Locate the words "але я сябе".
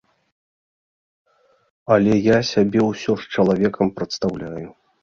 1.97-2.89